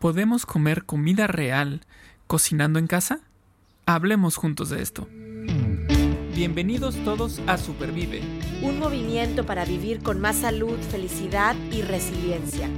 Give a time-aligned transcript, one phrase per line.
[0.00, 1.82] ¿Podemos comer comida real
[2.26, 3.20] cocinando en casa?
[3.84, 5.06] Hablemos juntos de esto.
[6.34, 8.22] Bienvenidos todos a Supervive.
[8.62, 12.70] Un movimiento para vivir con más salud, felicidad y resiliencia.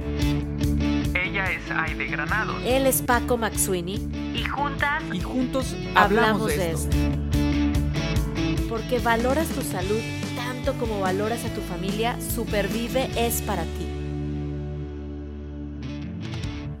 [1.15, 2.59] Ella es Aide Granado.
[2.59, 4.05] Él es Paco Maxuini.
[4.35, 5.01] Y juntas.
[5.13, 6.97] Y juntos hablamos, de, esto.
[8.67, 10.01] Porque valoras tu salud
[10.35, 13.92] tanto como valoras a tu familia, Supervive es para ti.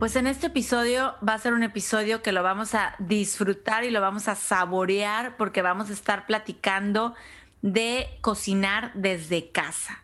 [0.03, 3.89] Pues en este episodio va a ser un episodio que lo vamos a disfrutar y
[3.89, 7.15] lo vamos a saborear porque vamos a estar platicando
[7.61, 10.03] de cocinar desde casa.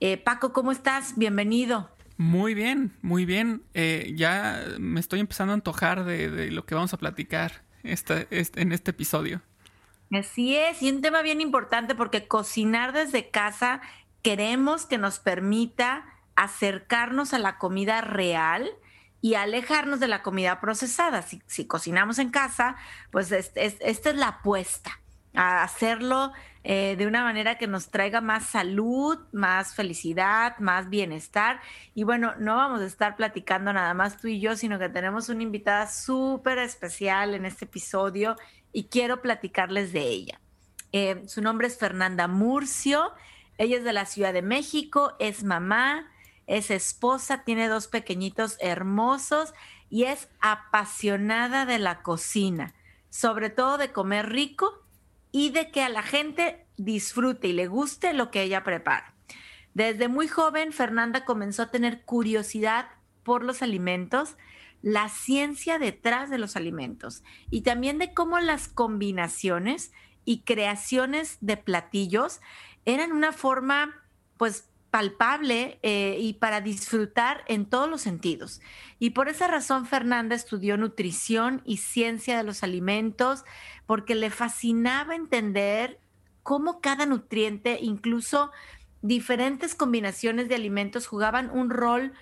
[0.00, 1.16] Eh, Paco, ¿cómo estás?
[1.16, 1.88] Bienvenido.
[2.16, 3.62] Muy bien, muy bien.
[3.74, 8.26] Eh, ya me estoy empezando a antojar de, lo que vamos a platicar este,
[8.60, 9.42] en este episodio.
[10.10, 13.80] Así es, y un tema bien importante porque cocinar desde casa
[14.22, 18.68] queremos que nos permita acercarnos a la comida real
[19.26, 21.20] y alejarnos de la comida procesada.
[21.22, 22.76] Si, cocinamos en casa,
[23.10, 25.00] pues esta es la apuesta,
[25.34, 31.60] a hacerlo eh, de una manera que nos traiga más salud, más felicidad, más bienestar.
[31.92, 35.28] Y bueno, no vamos a estar platicando nada más tú y yo, sino que tenemos
[35.28, 38.36] una invitada súper especial en este episodio
[38.72, 40.40] y quiero platicarles de ella.
[40.92, 43.12] Eh, su nombre es Fernanda Murcio,
[43.58, 46.12] ella es de la Ciudad de México, es mamá,
[46.46, 49.54] es esposa, tiene dos pequeñitos hermosos
[49.90, 52.74] y es apasionada de la cocina,
[53.10, 54.82] sobre todo de comer rico
[55.32, 59.14] y de que a la gente disfrute y le guste lo que ella prepara.
[59.74, 62.88] Desde muy joven, Fernanda comenzó a tener curiosidad
[63.22, 64.36] por los alimentos,
[64.82, 69.92] la ciencia detrás de los alimentos y también de cómo las combinaciones
[70.24, 72.40] y creaciones de platillos
[72.84, 74.02] eran una forma,
[74.36, 78.60] pues, palpable eh, y para disfrutar en todos los sentidos.
[78.98, 83.44] Y por esa razón Fernanda estudió nutrición y ciencia de los alimentos
[83.86, 86.00] porque le fascinaba entender
[86.42, 88.50] cómo cada nutriente, incluso
[89.02, 92.12] diferentes combinaciones de alimentos jugaban un rol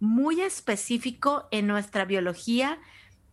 [0.00, 2.78] muy específico en nuestra biología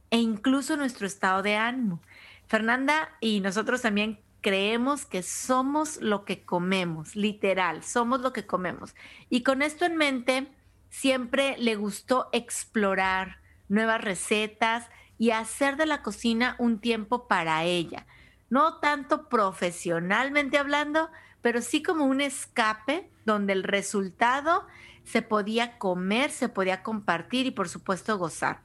[0.10, 2.02] e incluso nuestro estado de ánimo.
[2.48, 8.96] Fernanda y nosotros también creemos que somos lo que comemos, literal, somos lo que comemos.
[9.29, 10.47] Y con esto en mente,
[10.90, 18.07] siempre le gustó explorar nuevas recetas y hacer de la cocina un tiempo para ella.
[18.50, 21.09] No tanto profesionalmente hablando,
[21.41, 24.68] pero sí como un escape donde el resultado
[25.03, 28.62] se podía comer, se podía compartir y por supuesto gozar.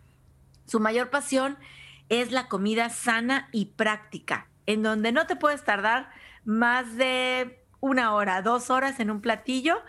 [0.66, 1.56] Su mayor pasión
[2.08, 6.10] es la comida sana y práctica en donde no te puedes tardar
[6.44, 9.82] más de una hora, dos horas en un platillo,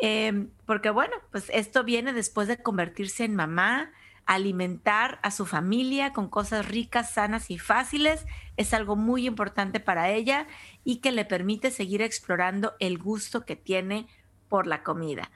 [0.00, 3.92] em, porque bueno, pues esto viene después de convertirse en mamá,
[4.26, 8.24] alimentar a su familia con cosas ricas, sanas y fáciles,
[8.56, 10.46] es algo muy importante para ella
[10.84, 14.06] y que le permite seguir explorando el gusto que tiene
[14.48, 15.30] por la comida.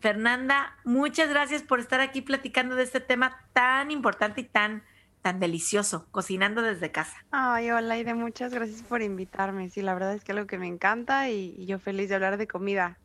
[0.00, 4.82] Fernanda, muchas gracias por estar aquí platicando de este tema tan importante y tan
[5.22, 7.24] tan delicioso, cocinando desde casa.
[7.30, 9.68] Ay, hola, Ide, muchas gracias por invitarme.
[9.70, 12.48] Sí, la verdad es que algo que me encanta y, yo feliz de hablar de
[12.48, 12.98] comida.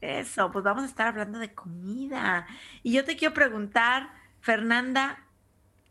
[0.00, 2.46] Eso, pues vamos a estar hablando de comida.
[2.82, 5.24] Y yo te quiero preguntar, Fernanda,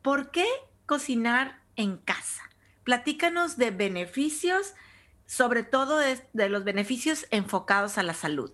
[0.01, 0.45] ¿por qué
[0.85, 2.43] cocinar en casa?
[2.83, 4.73] Platícanos de beneficios,
[5.25, 8.51] sobre todo de los beneficios enfocados a la salud.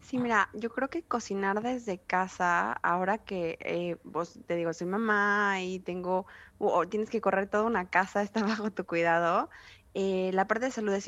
[0.00, 4.86] Sí, mira, yo creo que cocinar desde casa, ahora que eh, vos te digo, soy
[4.86, 6.26] mamá y tengo,
[6.58, 9.48] o tienes que correr toda una casa, está bajo tu cuidado,
[9.94, 11.04] eh, la parte de salud es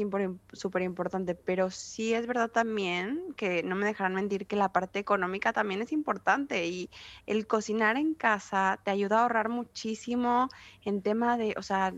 [0.53, 4.99] súper importante, pero sí es verdad también que no me dejarán mentir que la parte
[4.99, 6.91] económica también es importante y
[7.27, 10.49] el cocinar en casa te ayuda a ahorrar muchísimo
[10.83, 11.95] en tema de, o sea,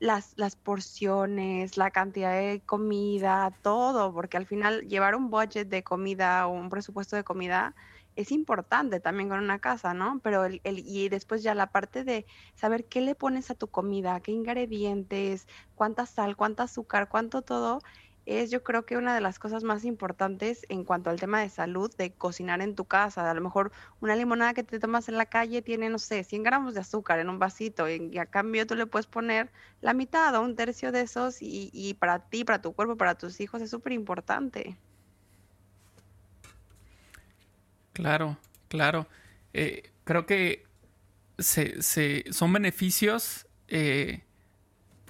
[0.00, 5.84] las, las porciones, la cantidad de comida, todo, porque al final llevar un budget de
[5.84, 7.74] comida o un presupuesto de comida
[8.16, 10.20] es importante también con una casa, ¿no?
[10.22, 13.68] Pero el, el, y después ya la parte de saber qué le pones a tu
[13.68, 17.80] comida, qué ingredientes, cuánta sal, cuánta azúcar, cuánto todo,
[18.30, 21.48] es yo creo que una de las cosas más importantes en cuanto al tema de
[21.48, 23.28] salud, de cocinar en tu casa.
[23.30, 26.42] A lo mejor una limonada que te tomas en la calle tiene, no sé, 100
[26.42, 29.50] gramos de azúcar en un vasito y, a cambio tú le puedes poner
[29.80, 33.16] la mitad o un tercio de esos y, y para ti, para tu cuerpo, para
[33.16, 34.76] tus hijos es súper importante.
[37.92, 38.38] Claro,
[38.68, 39.06] claro.
[39.52, 40.64] Eh, creo que
[41.38, 44.24] se, se, son beneficios eh,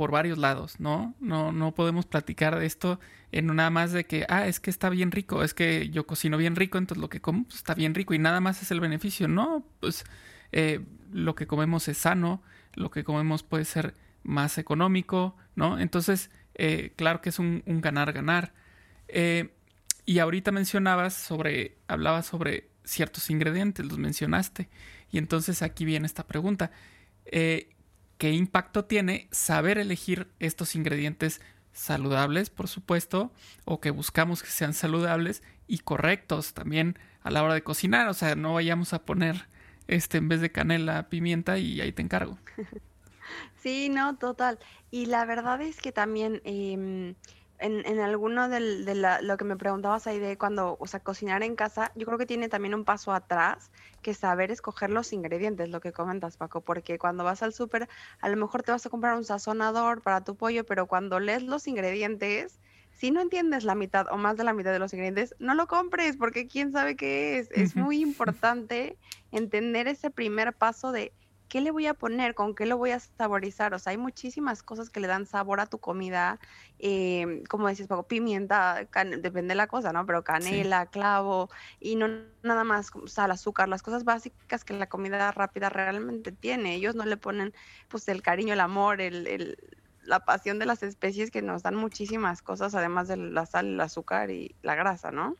[0.01, 1.15] por varios lados, ¿no?
[1.21, 2.99] No, no podemos platicar de esto
[3.33, 6.39] en nada más de que, ah, es que está bien rico, es que yo cocino
[6.39, 8.81] bien rico, entonces lo que como pues, está bien rico y nada más es el
[8.81, 9.63] beneficio, ¿no?
[9.79, 10.07] Pues
[10.53, 10.81] eh,
[11.13, 12.43] lo que comemos es sano,
[12.73, 15.79] lo que comemos puede ser más económico, ¿no?
[15.79, 18.55] Entonces, eh, claro que es un ganar-ganar.
[19.09, 19.51] Eh,
[20.07, 24.71] y ahorita mencionabas sobre, hablabas sobre ciertos ingredientes, los mencionaste.
[25.13, 26.71] Y entonces aquí viene esta pregunta.
[28.21, 31.41] ¿Qué impacto tiene saber elegir estos ingredientes
[31.73, 33.33] saludables, por supuesto,
[33.65, 38.09] o que buscamos que sean saludables y correctos también a la hora de cocinar?
[38.09, 39.47] O sea, no vayamos a poner
[39.89, 42.39] este en vez de canela, pimienta y ahí te encargo.
[43.63, 44.59] Sí, no, total.
[44.91, 47.15] Y la verdad es que también em,
[47.61, 51.01] en, en alguno del, de la, lo que me preguntabas ahí de cuando, o sea,
[51.01, 53.71] cocinar en casa, yo creo que tiene también un paso atrás,
[54.03, 57.89] que saber escoger los ingredientes, lo que comentas, Paco, porque cuando vas al súper,
[58.21, 61.43] a lo mejor te vas a comprar un sazonador para tu pollo, pero cuando lees
[61.43, 62.59] los ingredientes,
[62.93, 65.67] si no entiendes la mitad o más de la mitad de los ingredientes, no lo
[65.67, 67.51] compres, porque quién sabe qué es.
[67.51, 68.99] Es muy importante
[69.33, 71.13] entender ese primer paso de
[71.51, 72.35] ¿qué le voy a poner?
[72.35, 73.75] ¿Con qué lo voy a saborizar?
[73.75, 76.39] O sea, hay muchísimas cosas que le dan sabor a tu comida,
[76.79, 78.89] eh, como decís, pimienta,
[79.19, 80.07] depende de la cosa, ¿no?
[80.07, 81.51] Pero canela, clavo,
[81.81, 82.07] y no
[82.45, 86.77] nada más sal, azúcar, las cosas básicas que la comida rápida realmente tiene.
[86.77, 87.53] Ellos no le ponen,
[87.89, 89.59] pues, el cariño, el amor, el,
[90.05, 93.81] la pasión de las especies que nos dan muchísimas cosas, además de la sal, el
[93.81, 95.35] azúcar y la grasa, ¿no?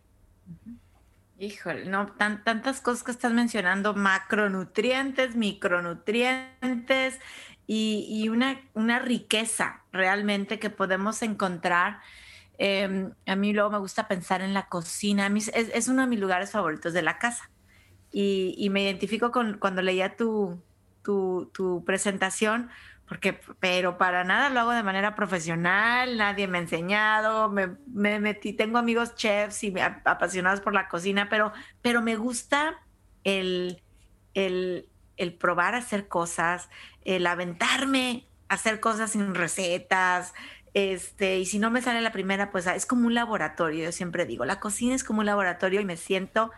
[1.41, 7.19] Híjole, no, tan, tantas cosas que estás mencionando, macronutrientes, micronutrientes
[7.67, 12.01] y, una, una, riqueza realmente que podemos encontrar.
[12.59, 16.21] Em, a mí luego me gusta pensar en la cocina, mí es, uno de mis
[16.21, 17.49] lugares favoritos de la casa.
[18.13, 20.63] Y, me identifico con cuando leía tu,
[21.03, 22.69] tu, tu presentación,
[23.11, 27.67] porque, pero para nada lo hago de manera profesional, nadie me ha enseñado, me,
[28.21, 29.75] metí, tengo amigos chefs y
[30.05, 31.53] apasionados por la cocina, pero,
[31.83, 32.81] pero me gusta
[33.25, 33.83] el,
[34.35, 36.71] el, el probar a hacer cosas,
[37.05, 40.33] el aventarme a hacer cosas sin recetas,
[40.73, 44.25] este, y si no me sale la primera, pues es como un laboratorio, yo siempre
[44.25, 46.53] digo, la cocina es como un laboratorio y me siento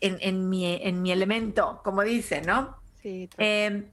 [0.00, 2.78] en, en, mi, en mi elemento, como dice, ¿no?
[3.02, 3.28] Sí.
[3.36, 3.90] Eh,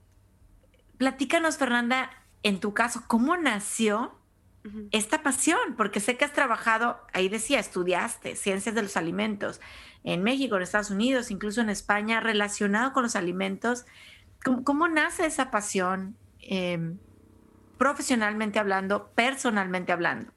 [0.98, 2.10] platícanos, Fernanda,
[2.44, 4.16] en tu caso, ¿cómo nació
[4.92, 5.76] esta pasión?
[5.78, 9.62] Porque sé que has trabajado, ahí decía, estudiaste ciencias de los alimentos
[10.04, 13.86] en México, en Estados Unidos, incluso en España, relacionado con los alimentos.
[14.44, 16.98] ¿Cómo, nace esa pasión, em,
[17.78, 20.32] profesionalmente hablando, personalmente hablando?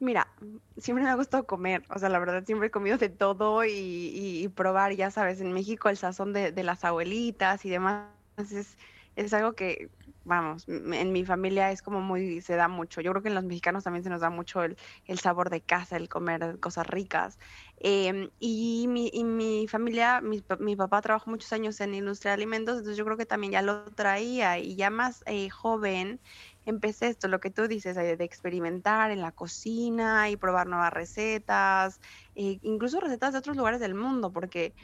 [0.00, 0.28] Mira,
[0.76, 4.48] siempre me ha gustado comer, o sea, la verdad siempre he comido de todo y,
[4.54, 8.06] probar, ya sabes, en México el sazón de, de las abuelitas y demás
[8.36, 8.76] es
[9.24, 9.90] es algo que,
[10.24, 13.00] vamos, en mi familia es como muy, se da mucho.
[13.00, 14.76] Yo creo que en los mexicanos también se nos da mucho el,
[15.18, 17.38] sabor de casa, el comer cosas ricas.
[17.78, 22.34] Em, y, mi, y mi familia, mi, mi, papá trabajó muchos años en industria de
[22.34, 26.20] alimentos, entonces yo creo que también ya lo traía y ya más eh, joven
[26.64, 30.92] empecé esto, lo que tú dices, eh, de experimentar en la cocina y probar nuevas
[30.92, 32.00] recetas,
[32.36, 34.74] e incluso recetas de otros lugares del mundo, porque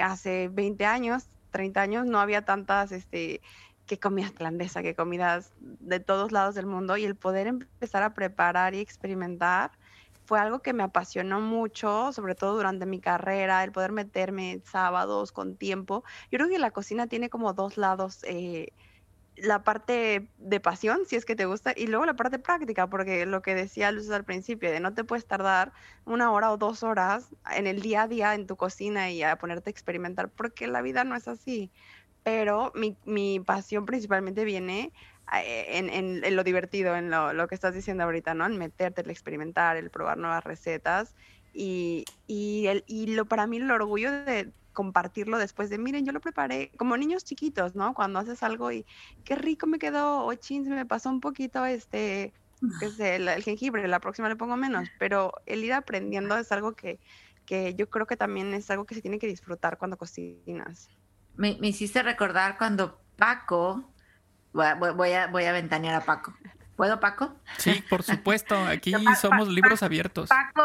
[0.00, 3.40] hace 20 años 30 años no había tantas, este,
[3.86, 8.14] que comidas tailandesa, que comidas de todos lados del mundo y el poder empezar a
[8.14, 9.70] preparar y experimentar
[10.26, 15.30] fue algo que me apasionó mucho, sobre todo durante mi carrera, el poder meterme sábados
[15.32, 16.04] con tiempo.
[16.30, 18.24] Yo creo que la cocina tiene como dos lados.
[18.24, 18.72] Eh,
[19.36, 23.26] la parte de pasión, si es que te gusta, y luego la parte práctica, porque
[23.26, 25.72] lo que decía Luz al principio, de no te puedes tardar
[26.06, 29.36] una hora o dos horas en el día a día en tu cocina y a
[29.36, 31.70] ponerte a experimentar, porque la vida no es así.
[32.26, 34.92] Pero mi, mi pasión principalmente viene
[35.32, 35.88] eh, en,
[36.24, 38.44] en, lo divertido, en lo, lo, que estás diciendo ahorita, ¿no?
[38.46, 41.14] En meterte, el experimentar, el probar nuevas recetas.
[41.54, 46.10] Y, y, el, y lo, para mí el orgullo de, compartirlo después de, miren, yo
[46.10, 47.94] lo preparé como niños chiquitos, ¿no?
[47.94, 48.84] Cuando haces algo y
[49.24, 52.32] qué rico me quedó, o chins, me pasó un poquito este,
[52.80, 56.72] que sé, el, jengibre, la próxima le pongo menos, pero el ir aprendiendo es algo
[56.72, 56.98] que,
[57.46, 60.90] que yo creo que también es algo que se tiene que disfrutar cuando cocinas.
[61.36, 63.90] Me, me hiciste recordar cuando Paco,
[64.52, 66.34] voy a, voy a, ventanear a Paco.
[66.76, 67.34] ¿Puedo, Paco?
[67.58, 68.54] Sí, por supuesto.
[68.66, 70.28] Aquí somos libros abiertos.
[70.28, 70.62] Paco,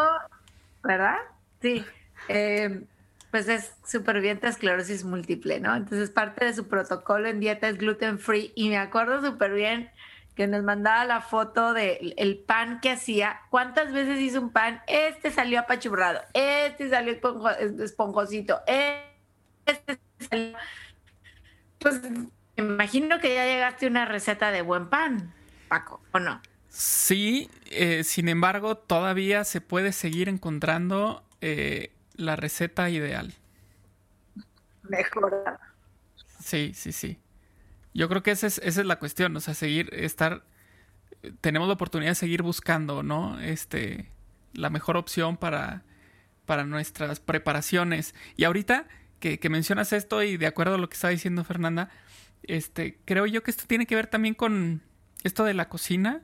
[0.84, 1.18] ¿verdad?
[1.62, 1.86] Sí.
[2.28, 2.84] Eh,
[3.32, 5.76] pues es superviviente a esclerosis múltiple, ¿no?
[5.76, 9.90] Entonces parte de su protocolo en dieta es gluten free y me acuerdo súper bien
[10.36, 13.42] que nos mandaba la foto del el pan que hacía.
[13.50, 14.82] ¿Cuántas veces hizo un pan?
[14.88, 17.14] Este salió apachurrado, este salió
[17.80, 19.11] esponjosito, este.
[21.80, 25.34] Pues me imagino que ya llegaste a una receta de buen pan,
[25.68, 26.42] Paco, ¿o no?
[26.70, 31.24] Sí, eh, sin embargo, todavía se puede seguir encontrando...
[31.42, 31.92] Eh,
[32.22, 33.34] la receta ideal.
[34.84, 35.60] Mejor.
[36.40, 37.20] Sí, sí, sí.
[37.94, 40.44] Yo creo que esa es, esa es la cuestión, o sea, seguir, estar,
[41.42, 43.40] tenemos la oportunidad de seguir buscando, ¿no?
[43.42, 44.10] Este,
[44.54, 45.84] la mejor opción para,
[46.46, 48.16] para nuestras preparaciones.
[48.38, 48.88] Y ahorita
[49.22, 51.90] que, mencionas esto y de acuerdo a lo que está diciendo Fernanda,
[52.44, 54.82] este, creo yo que esto tiene que ver también con
[55.24, 56.22] esto de la cocina,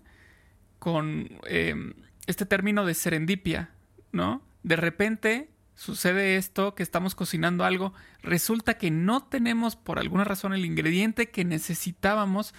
[0.79, 1.93] con em,
[2.25, 3.69] este término de serendipia,
[4.11, 4.41] ¿no?
[4.63, 10.53] De repente sucede esto, que estamos cocinando algo, resulta que no tenemos por alguna razón
[10.53, 12.55] el ingrediente que necesitábamos,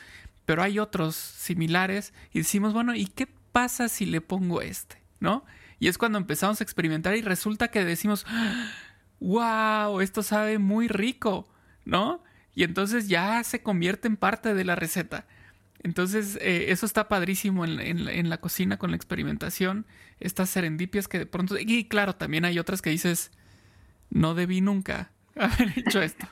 [0.46, 5.02] pero hay otros similares y decimos, bueno, ¿y qué pasa si le pongo este?
[5.18, 5.44] ¿No?
[5.80, 8.24] Y es cuando empezamos a experimentar y resulta que decimos,
[9.20, 11.48] wow, esto sabe muy rico,
[11.84, 12.22] ¿no?
[12.54, 15.26] Y entonces ya se convierte en parte de la receta.
[15.80, 19.86] Entonces, eh, eso está padrísimo en, la cocina con la experimentación,
[20.18, 21.56] estas serendipias que de pronto...
[21.58, 23.30] Y claro, también hay otras que dices,
[24.10, 26.26] no debí nunca haber hecho esto.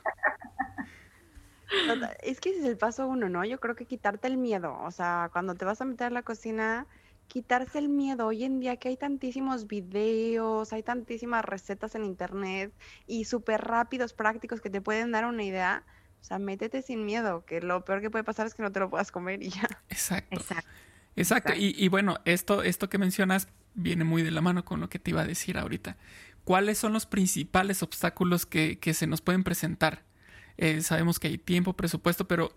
[2.23, 3.45] Es que ese es el paso uno, ¿no?
[3.45, 6.23] Yo creo que quitarte el miedo, o sea, cuando te vas a meter a la
[6.23, 6.87] cocina,
[7.29, 8.27] quitarse el miedo.
[8.27, 12.73] Hoy en día que hay tantísimos videos, hay tantísimas recetas en internet
[13.07, 15.85] y súper rápidos, prácticos que te pueden dar una idea
[16.27, 18.81] o sea, métete sin miedo, que lo peor que puede pasar es que no te
[18.81, 19.69] lo puedas comer y ya.
[19.89, 20.43] Exacto.
[21.15, 21.53] Exacto.
[21.57, 25.13] Y, bueno, esto, esto que mencionas viene muy de la mano con lo que te
[25.13, 25.97] iba a decir ahorita.
[26.43, 30.03] ¿Cuáles son los principales obstáculos que, se nos pueden presentar?
[30.57, 32.55] Eh, sabemos que hay tiempo, presupuesto, pero,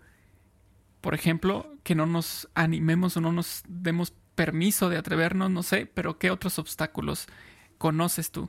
[1.00, 5.84] por ejemplo, que no nos animemos o no nos demos permiso de atrevernos, no sé,
[5.84, 7.26] pero ¿qué otros obstáculos
[7.76, 8.48] conoces tú?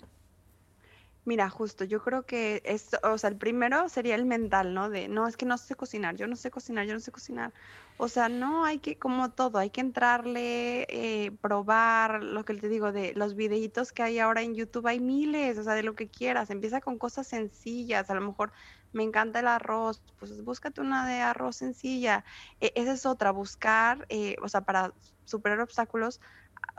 [1.25, 4.89] Mira, justo, yo creo que es, o sea, el primero sería el mental, ¿no?
[4.89, 7.51] De, no, es que no sé cocinar, yo no sé cocinar, yo no sé cocinar.
[7.97, 12.69] O sea, no hay que, como todo, hay que entrarle, eh, probar, lo que te
[12.69, 15.93] digo, de los videitos que hay ahora en YouTube, hay miles, o sea, de lo
[15.93, 16.51] que quieras.
[16.51, 18.53] Empieza con cosas sencillas, a lo mejor
[18.93, 22.23] me encanta el arroz, pues búscate una de arroz sencilla.
[22.61, 24.93] E, esa es otra, buscar, eh, o sea, para
[25.31, 26.21] superar obstáculos,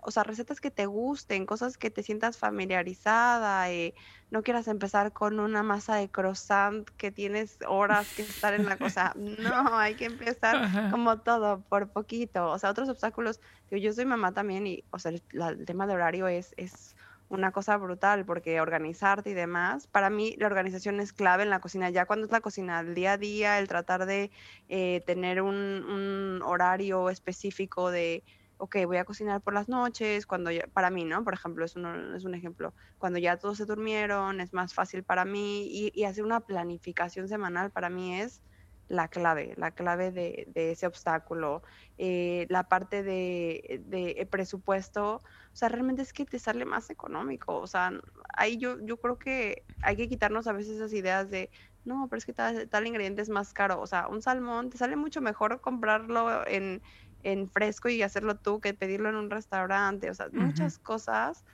[0.05, 3.95] o sea, recetas que te gusten, cosas que te sientas familiarizada, eh,
[4.31, 8.77] no quieras empezar con una masa de croissant que tienes horas que estar en la
[8.77, 13.41] cosa, no, hay que empezar como todo, por poquito, o sea, otros obstáculos,
[13.71, 16.97] yo soy mamá también y, o sea, el, tema de horario es, es
[17.29, 21.61] una cosa brutal porque organizarte y demás, para mí la organización es clave en la
[21.61, 24.33] cocina, ya cuando es la cocina, el día a día, el tratar de
[24.69, 28.25] eh, tener un, un horario específico de
[28.63, 31.25] ok, voy a cocinar por las noches, cuando ya, para mí, ¿no?
[31.25, 35.03] Por ejemplo, es un, es un ejemplo, cuando ya todos se durmieron, es más fácil
[35.03, 38.41] para mí y, hacer una planificación semanal para mí es
[38.87, 41.65] la clave, la clave de, ese obstáculo.
[41.99, 47.59] Eh, la parte de, de, presupuesto, o sea, realmente es que te sale más económico.
[47.59, 47.91] O sea,
[48.37, 51.51] ahí yo, yo creo que hay que quitarnos a veces esas ideas de,
[51.85, 53.81] no, pero es que tal, tal ingrediente es más caro.
[53.81, 56.81] O sea, un salmón te sale mucho mejor comprarlo en,
[57.23, 61.45] en fresco y hacerlo tú que pedirlo en un restaurante, o sea, muchas cosas.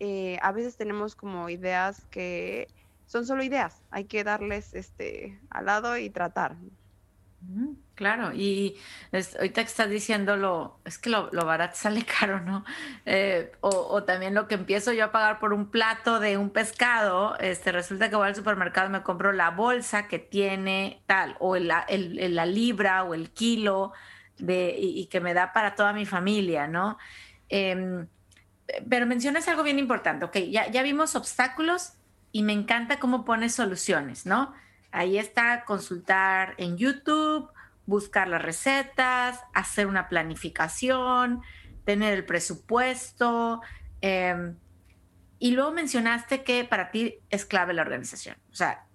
[0.00, 2.68] Eh, a veces tenemos como ideas que
[3.06, 6.56] son solo ideas, hay que darles este al lado y tratar.
[7.94, 8.76] Claro, y
[9.12, 12.64] ahorita que estás diciéndolo, es que lo, barato sale caro, ¿no?
[13.06, 17.38] Eh, o, también lo que empiezo yo a pagar por un plato de un pescado,
[17.38, 21.56] este, resulta que voy al supermercado y me compro la bolsa que tiene tal, o
[21.56, 21.86] la
[22.46, 23.92] libra o el kilo,
[24.40, 26.98] y, que me da para toda mi familia, ¿no?
[27.48, 28.06] Em,
[28.88, 31.94] pero mencionas algo bien importante, ok, ya, ya vimos obstáculos
[32.32, 34.54] y me encanta cómo pones soluciones, ¿no?
[34.90, 37.50] Ahí está consultar en YouTube,
[37.86, 41.42] buscar las recetas, hacer una planificación,
[41.84, 43.62] tener el presupuesto.
[44.02, 44.56] Em,
[45.38, 48.36] y luego mencionaste que para ti es clave la organización.
[48.50, 48.87] O sea,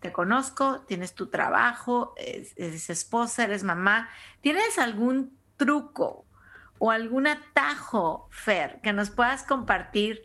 [0.00, 4.08] te conozco, tienes tu trabajo, eres, esposa, eres mamá.
[4.40, 6.26] ¿Tienes algún truco
[6.78, 10.22] o algún atajo, Fer, que nos puedas compartir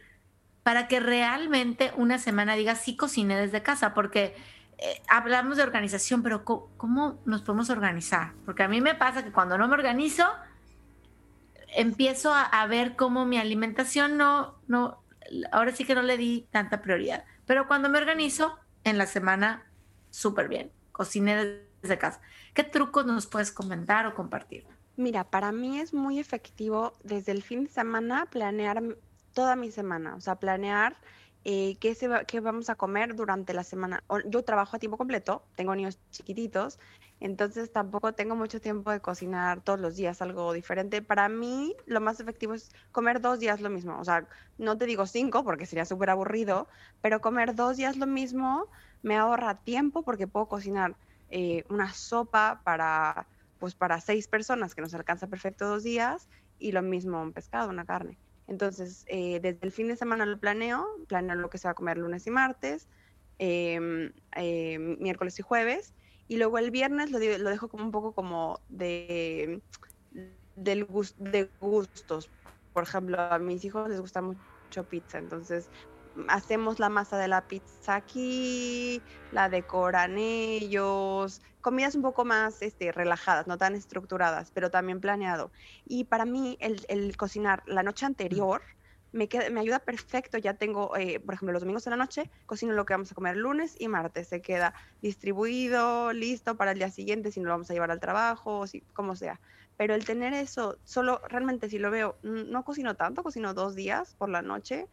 [0.63, 3.93] para que realmente una semana digas, sí cociné desde casa?
[3.93, 4.35] Porque
[4.77, 8.33] eh, hablamos de organización, pero ¿cómo, nos podemos organizar?
[8.45, 10.25] Porque a mí me pasa que cuando no me organizo,
[11.75, 15.03] empiezo a, a, ver cómo mi alimentación no, no,
[15.51, 17.25] ahora sí que no le di tanta prioridad.
[17.45, 19.65] Pero cuando me organizo, en la semana
[20.09, 20.71] súper bien.
[20.91, 22.21] Cociné desde casa.
[22.53, 24.65] ¿Qué trucos nos puedes comentar o compartir?
[24.95, 28.81] Mira, para mí es muy efectivo desde el fin de semana planear
[29.33, 30.95] toda mi semana, o sea, planear
[31.45, 34.03] eh, qué, se qué vamos a comer durante la semana.
[34.25, 36.79] Yo trabajo a tiempo completo, tengo niños chiquititos,
[37.23, 41.01] entonces tampoco tengo mucho tiempo de cocinar todos los días algo diferente.
[41.01, 44.27] Para mí lo más efectivo es comer dos días lo mismo, o sea,
[44.57, 46.67] no te digo cinco porque sería súper aburrido,
[47.01, 48.69] pero comer dos días lo mismo
[49.01, 50.97] me ahorra tiempo porque puedo cocinar
[51.29, 56.27] eh, una sopa para, pues para seis personas que nos alcanza perfecto dos días
[56.57, 58.19] y lo mismo un pescado, una carne.
[58.47, 61.75] Entonces, eh, desde el fin de semana lo planeo, planeo lo que se va a
[61.75, 62.89] comer lunes y martes,
[63.37, 65.93] em, em, miércoles y jueves,
[66.33, 69.61] y luego el viernes lo, lo dejo como un poco como de,
[70.55, 70.87] del
[71.17, 72.31] de gustos.
[72.73, 75.69] Por ejemplo, a mis hijos les gusta mucho pizza, entonces
[76.27, 82.91] hacemos la masa de la pizza aquí, la decoran ellos, comidas un poco más este,
[82.91, 85.51] relajadas, no tan estructuradas, pero también planeado.
[85.85, 88.63] Y para mí el, cocinar la noche anterior
[89.13, 92.73] me, me ayuda perfecto, ya tengo, eh, por ejemplo, los domingos en la noche, cocino
[92.73, 96.89] lo que vamos a comer lunes y martes, se queda distribuido, listo para el día
[96.89, 99.39] siguiente, si no lo vamos a llevar al trabajo, si, como sea.
[99.77, 104.15] Pero el tener eso, solo realmente si lo veo, no cocino tanto, cocino dos días
[104.15, 104.87] por la noche,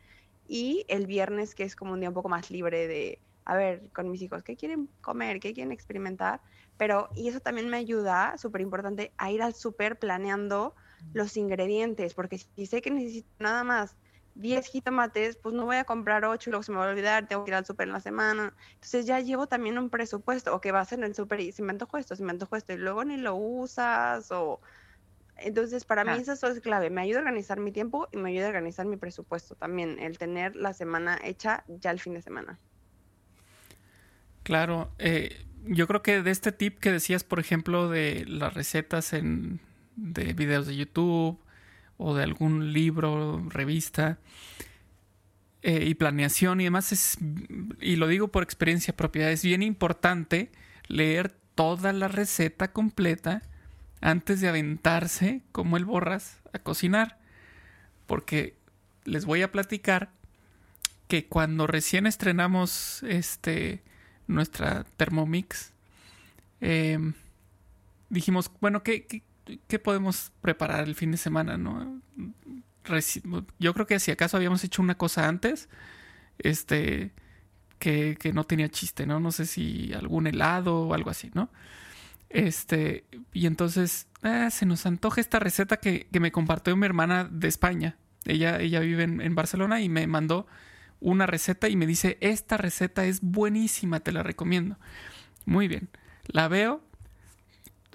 [0.47, 3.89] y el viernes, que es como un día un poco más libre de, a ver,
[3.93, 5.41] con mis hijos, ¿qué quieren comer?
[5.41, 6.41] ¿Qué quieren experimentar?
[6.77, 10.75] Pero, y eso también me ayuda, súper importante, a ir al súper planeando
[11.13, 13.97] los ingredientes, porque si sé que necesito nada más
[14.35, 17.27] 10 jitomates, pues no voy a comprar 8 y luego se me va a olvidar,
[17.27, 18.55] tengo que ir al súper en la semana.
[18.75, 21.73] Entonces ya llevo también un presupuesto, o que vas en el súper y si me
[21.73, 24.61] antojo esto, si me antojo esto, y luego ni lo usas, o
[25.43, 26.91] entonces, para mí eso es clave.
[26.91, 30.19] Me ayuda a organizar mi tiempo y me ayuda a organizar mi presupuesto también, el
[30.19, 32.59] tener la semana hecha ya el fin de semana.
[34.43, 39.13] Claro, eh, yo creo que de este tip que decías, por ejemplo, de las recetas
[39.13, 39.61] en,
[39.97, 41.39] de videos de YouTube
[42.03, 44.19] o de algún libro, revista
[45.61, 47.19] eh, y planeación y demás, es,
[47.79, 50.51] y lo digo por experiencia propia, es bien importante
[50.89, 53.43] leer toda la receta completa
[54.01, 57.19] antes de aventarse como el borras a cocinar.
[58.07, 58.57] Porque
[59.05, 60.11] les voy a platicar
[61.07, 63.83] que cuando recién estrenamos este
[64.27, 65.75] nuestra Thermomix,
[66.63, 67.13] em,
[68.09, 69.23] dijimos, bueno, ¿qué, ¿qué,
[69.83, 71.57] podemos preparar el fin de semana?
[71.57, 72.01] ¿no?
[73.59, 75.69] yo creo que si acaso habíamos hecho una cosa antes,
[76.39, 77.13] este,
[77.79, 79.21] que, que no tenía chiste, ¿no?
[79.21, 81.51] No sé si algún helado o algo así, ¿no?
[82.31, 87.49] Este, y entonces ah, se nos antoja esta receta que, me compartió mi hermana de
[87.49, 87.97] España.
[88.25, 90.47] Ella, ella vive en, Barcelona y me mandó
[91.01, 94.79] una receta y me dice, esta receta es buenísima, te la recomiendo.
[95.45, 95.89] Muy bien,
[96.27, 96.83] la veo.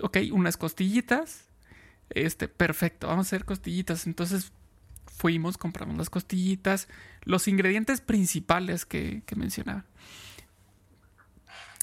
[0.02, 1.46] Ok, unas costillitas.
[2.10, 4.08] Este, perfecto, vamos a hacer costillitas.
[4.08, 4.52] Entonces
[5.06, 6.88] fuimos, compramos las costillitas,
[7.24, 9.86] los ingredientes principales que, que mencionaba.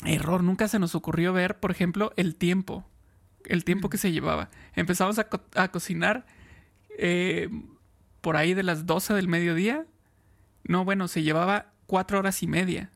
[0.05, 2.85] Error, nunca se nos ocurrió ver, por ejemplo, el tiempo.
[3.45, 4.51] El tiempo que se llevaba.
[4.75, 6.27] Empezamos a, cocinar
[6.99, 7.49] eh,
[8.21, 9.87] por ahí de las 12 del mediodía.
[10.65, 12.91] No, bueno, se llevaba cuatro horas y media.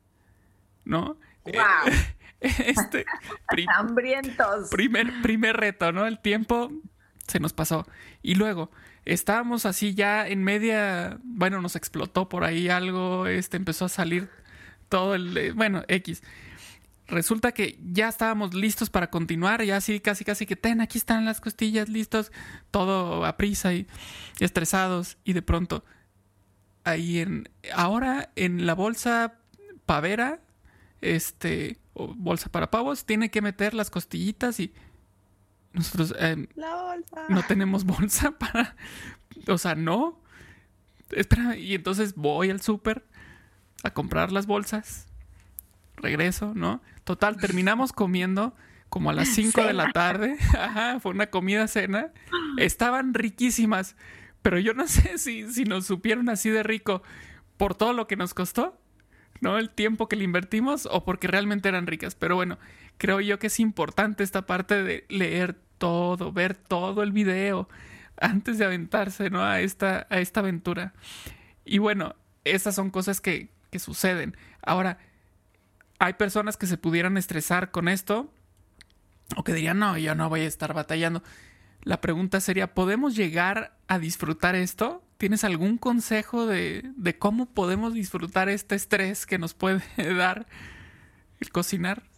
[0.84, 1.18] ¿No?
[1.44, 1.54] ¡Wow!
[2.40, 3.04] este.
[3.74, 4.70] Hambrientos.
[4.70, 6.06] Primer, primer reto, ¿no?
[6.06, 6.70] El tiempo
[7.26, 7.86] se nos pasó.
[8.22, 8.70] Y luego,
[9.04, 11.18] estábamos así ya en media.
[11.22, 13.26] Bueno, nos explotó por ahí algo.
[13.26, 14.30] Este empezó a salir
[14.88, 15.36] todo el.
[15.36, 16.22] Eh, bueno, X
[17.08, 21.24] resulta que ya estábamos listos para continuar, ya así casi casi que ten, aquí están
[21.24, 22.32] las costillas listos,
[22.70, 23.86] todo a prisa y,
[24.40, 25.84] estresados y de pronto
[26.84, 29.38] ahí en ahora en la bolsa
[29.86, 30.40] pavera
[31.00, 34.72] este o bolsa para pavos tiene que meter las costillitas y
[35.72, 36.46] nosotros em,
[37.28, 38.76] no tenemos bolsa para
[39.48, 40.20] o sea, no.
[41.10, 43.04] Espera, y entonces voy al súper
[43.82, 45.06] a comprar las bolsas
[45.96, 46.82] regreso, ¿no?
[47.04, 48.54] Total, terminamos comiendo
[48.88, 50.36] como a las 5 de la tarde.
[50.58, 52.12] Ajá, fue una comida cena.
[52.58, 53.96] Estaban riquísimas,
[54.42, 57.02] pero yo no sé si, si nos supieron así de rico
[57.56, 58.78] por todo lo que nos costó,
[59.46, 59.58] ¿no?
[59.58, 62.16] El tiempo que le invertimos o porque realmente eran ricas.
[62.16, 62.58] Pero bueno,
[62.98, 67.68] creo yo que es importante esta parte de leer todo, ver todo el video
[68.20, 69.44] antes de aventarse, ¿no?
[69.44, 70.94] A esta, a esta aventura.
[71.64, 74.36] Y bueno, esas son cosas que, que suceden.
[74.62, 74.98] Ahora,
[76.00, 78.32] hay personas que se pudieran estresar con esto
[79.36, 81.22] o que dirían, no, yo no voy a estar batallando.
[81.82, 85.04] La pregunta sería, ¿podemos llegar a disfrutar esto?
[85.16, 89.82] ¿Tienes algún consejo de, de cómo podemos disfrutar este estrés que nos puede
[90.16, 90.46] dar
[91.40, 92.10] el cocinar?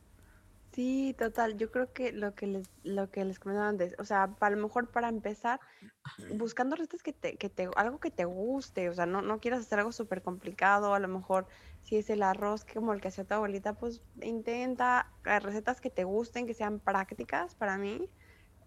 [0.72, 1.56] Sí, total.
[1.56, 4.56] Yo creo que lo que les, lo que les comentaba antes, o sea, a lo
[4.56, 5.60] mejor para empezar,
[6.36, 9.60] buscando recetas que te, que te, algo que te guste, o sea, no, no quieras
[9.60, 11.48] hacer algo súper complicado, a lo mejor
[11.82, 16.04] si es el arroz como el que hacía tu abuelita, pues intenta recetas que te
[16.04, 18.08] gusten, que sean prácticas para mí.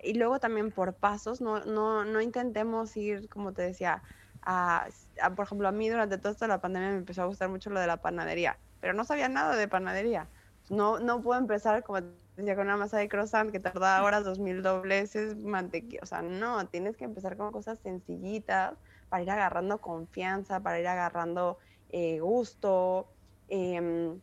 [0.04, 4.04] Y luego también por pasos, no, no, no intentemos ir, como te decía,
[4.44, 4.88] a,
[5.36, 7.88] por ejemplo, a mí durante toda la pandemia me empezó a gustar mucho lo de
[7.88, 10.28] la panadería, pero no sabía nada de panadería
[10.72, 12.00] no, no puedo empezar, como
[12.38, 16.00] decía con una masa de croissant que tardaba horas, dos mil dobleces, mantequilla.
[16.02, 18.76] O sea, no, tienes que empezar con cosas sencillitas
[19.10, 21.58] para ir agarrando confianza, para ir agarrando
[21.90, 23.08] eh, gusto.
[23.50, 24.20] Em,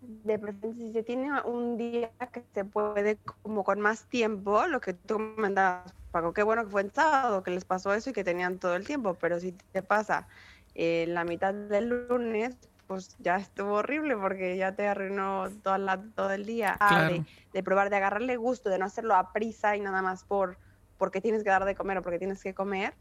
[0.00, 4.80] de preferencia, si se tiene un día que se puede como con más tiempo, lo
[4.80, 8.12] que tú comentabas, Paco, qué bueno que fue en sábado, que les pasó eso y
[8.12, 10.28] que tenían todo el tiempo, pero si te pasa
[10.74, 16.02] eh, la mitad del lunes, pues ya estuvo horrible porque ya te arruinó toda la,
[16.16, 16.76] todo el día.
[16.80, 20.24] Ah, de, de, probar, de agarrarle gusto, de no hacerlo a prisa y nada más
[20.24, 20.58] por
[21.00, 22.94] porque tienes que dar de comer o porque tienes que comer.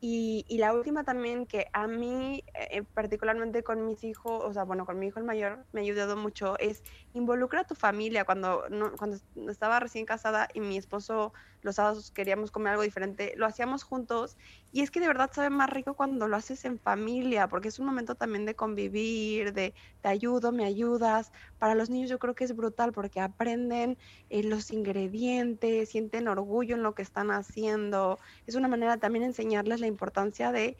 [0.00, 4.64] Y, y, la última también que a mí, eh, particularmente con mis hijos, o sea,
[4.64, 6.82] bueno, con mi hijo el mayor, me ha ayudado mucho, es
[7.14, 8.24] involucra a tu familia.
[8.24, 11.32] Cuando, no, cuando estaba recién casada y mi esposo
[11.64, 14.36] los sábados queríamos comer algo diferente, lo hacíamos juntos
[14.70, 17.78] y es que de verdad sabe más rico cuando lo haces en familia, porque es
[17.78, 21.32] un momento también de convivir, de te ayudo, me ayudas.
[21.58, 23.96] Para los niños yo creo que es brutal porque aprenden
[24.28, 28.18] eh, los ingredientes, sienten orgullo en lo que están haciendo.
[28.46, 30.76] Es una manera también enseñarles la importancia de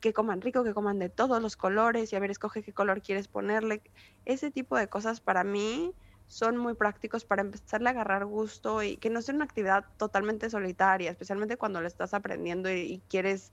[0.00, 3.02] que coman rico, que coman de todos los colores y a ver, escoge qué color
[3.02, 3.82] quieres ponerle.
[4.24, 5.94] Ese tipo de cosas para mí
[6.26, 10.50] son muy prácticos para empezarle a agarrar gusto y que no sea una actividad totalmente
[10.50, 13.52] solitaria, especialmente cuando le estás aprendiendo y, quieres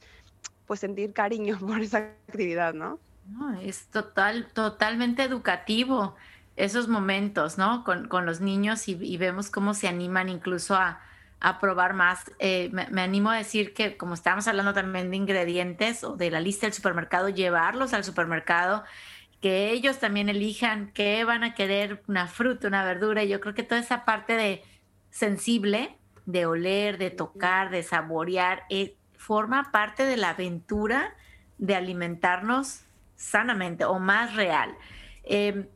[0.66, 3.00] pues sentir cariño por esa actividad, ¿no?
[3.28, 6.16] No, es total, totalmente educativo
[6.56, 7.84] esos momentos, ¿no?
[7.84, 11.02] Con, con los niños y, vemos cómo se animan incluso a,
[11.40, 12.32] a probar más.
[12.40, 16.32] Eh, me, me, animo a decir que como estábamos hablando también de ingredientes o de
[16.32, 18.84] la lista del supermercado, llevarlos al supermercado
[19.42, 23.24] que ellos también elijan qué van a querer, una fruta, una verdura.
[23.24, 24.64] Yo creo que toda esa parte de
[25.10, 31.16] sensible, de oler, de tocar, de saborear, eh, forma parte de la aventura
[31.58, 32.82] de alimentarnos
[33.16, 34.76] sanamente o más real.
[35.24, 35.68] Em,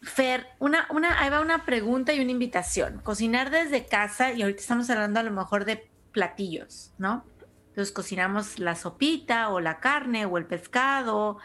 [0.00, 3.00] Fer, una, una, ahí va una pregunta y una invitación.
[3.02, 7.24] Cocinar desde casa, y ahorita estamos hablando a lo mejor de platillos, ¿no?
[7.68, 11.38] Entonces cocinamos la sopita o la carne o el pescado,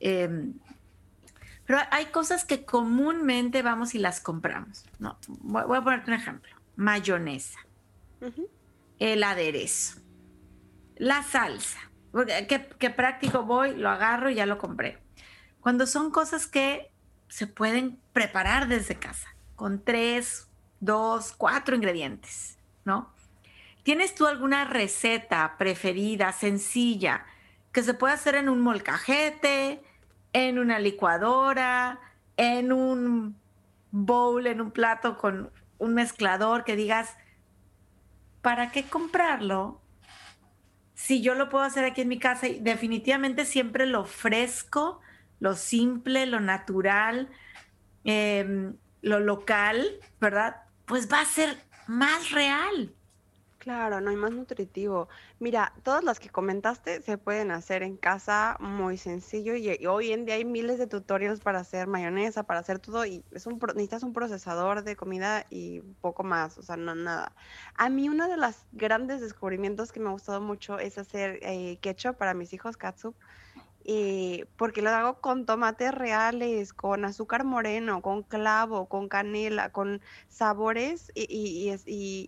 [0.00, 0.52] eh,
[1.66, 4.84] pero hay cosas que comúnmente vamos y las compramos.
[4.98, 6.54] No, voy a ponerte un ejemplo.
[6.76, 7.60] Mayonesa,
[8.98, 10.00] el aderezo,
[10.96, 11.78] la salsa.
[12.48, 14.98] ¿Qué, práctico voy, lo agarro y ya lo compré.
[15.60, 16.92] Cuando son cosas que
[17.28, 20.48] se pueden preparar desde casa, con tres,
[20.80, 23.12] dos, cuatro ingredientes, ¿no?
[23.82, 27.26] ¿Tienes tú alguna receta preferida, sencilla,
[27.72, 29.82] que se pueda hacer en un molcajete,
[30.34, 32.00] en una licuadora,
[32.36, 33.36] en un
[33.92, 37.16] bowl, en un plato con un mezclador que digas,
[38.42, 39.80] ¿para qué comprarlo?
[40.94, 45.00] Si yo lo puedo hacer aquí en mi casa y definitivamente siempre lo fresco,
[45.38, 47.30] lo simple, lo natural,
[48.02, 50.56] em, lo local, ¿verdad?
[50.84, 52.92] Pues va a ser más real.
[53.64, 55.08] Claro, no hay más nutritivo.
[55.38, 60.26] Mira, todas las que comentaste se pueden hacer en casa muy sencillo y, hoy en
[60.26, 64.02] día hay miles de tutoriales para hacer mayonesa, para hacer todo y es un, necesitas
[64.02, 67.34] un procesador de comida y poco más, o sea, no nada.
[67.74, 71.78] A mí uno de los grandes descubrimientos que me ha gustado mucho es hacer eh,
[71.80, 73.16] ketchup para mis hijos, katsup.
[73.84, 80.00] Eh, porque lo hago con tomates reales, con azúcar moreno, con clavo, con canela, con
[80.28, 81.68] sabores y,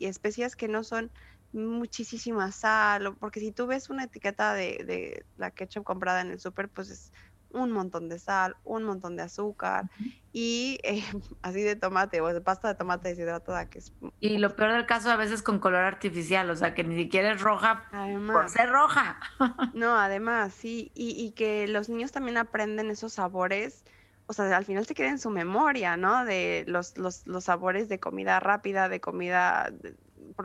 [0.01, 1.11] especias que no son
[1.53, 6.41] muchísima sal, porque si tú ves una etiqueta de, de la ketchup comprada en el
[6.41, 7.13] súper, pues es
[7.57, 9.91] un montón de sal, un montón de azúcar
[10.33, 11.03] y eh,
[11.43, 13.93] así de tomate o de pasta de tomate deshidratada que es...
[14.21, 17.33] Y lo peor del caso a veces con color artificial, o sea que ni siquiera
[17.33, 17.85] es roja
[18.27, 19.19] por ser roja.
[19.75, 23.85] no, además, sí, y, y, que los niños también aprenden esos sabores,
[24.27, 26.25] o sea, al final se queda en su memoria, ¿no?
[26.25, 29.73] De los, los, los sabores de comida rápida, de comida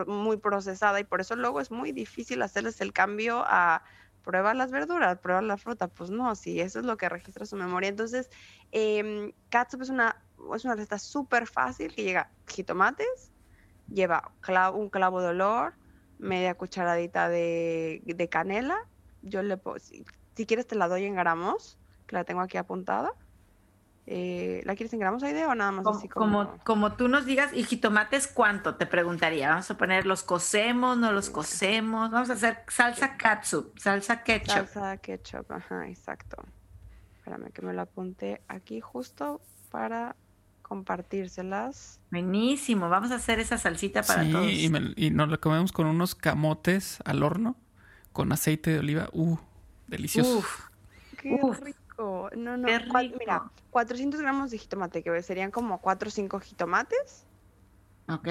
[0.08, 3.84] muy procesada y por eso luego es muy difícil hacerles el cambio a
[4.24, 7.56] prueba las verduras, prueba la fruta, pues no, si eso es lo que registra su
[7.56, 7.90] memoria.
[7.90, 8.30] Entonces,
[8.72, 10.24] eh, es una,
[10.56, 13.32] es una receta súper fácil que llega jitomates,
[13.88, 14.32] lleva
[14.74, 15.74] un clavo de olor,
[16.20, 18.78] media cucharadita de, de canela,
[19.24, 20.06] yo le puedo, si,
[20.36, 23.12] si, quieres te la doy en gramos, que la tengo aquí apuntada,
[24.08, 26.58] eh, ¿La quieres en gramos idea o nada más como, así como...
[26.64, 26.94] como...
[26.94, 28.76] tú nos digas, ¿y jitomates cuánto?
[28.76, 29.50] Te preguntaría.
[29.50, 32.12] Vamos a poner, ¿los cocemos, no los cocemos?
[32.12, 34.68] Vamos a hacer salsa katsup, salsa ketchup.
[34.68, 36.44] Salsa ketchup, ajá, exacto.
[37.18, 40.16] Espérame que me lo apunte aquí justo para
[40.64, 42.00] compartírselas.
[42.10, 44.48] Buenísimo, vamos a hacer esa salsita para todos.
[44.48, 47.56] Y, y nos lo comemos con unos camotes al horno,
[48.12, 49.10] con aceite de oliva.
[49.12, 49.38] Uh,
[49.88, 50.40] delicioso.
[50.40, 50.62] Uf,
[51.18, 51.81] qué rico.
[52.02, 52.68] No, no,
[53.20, 57.26] mira, 400 gramos de jitomate, que serían como 4 o 5 jitomates.
[58.08, 58.28] Ok.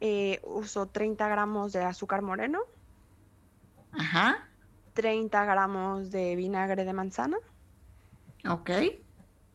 [0.00, 2.60] Eh, uso 30 gramos de azúcar moreno,
[3.92, 4.48] Ajá.
[4.94, 7.36] 30 gramos de vinagre de manzana,
[8.48, 8.70] Ok.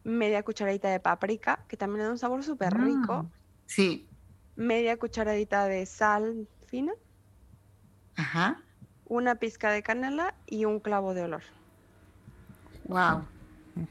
[0.03, 3.31] media cucharadita de paprika, que también le da un sabor súper rico, Mm,
[3.65, 4.07] Sí.
[4.55, 6.93] media cucharadita de sal fina,
[8.15, 8.61] Ajá.
[9.05, 11.43] una pizca de canela y un clavo de olor.
[12.85, 13.25] Wow.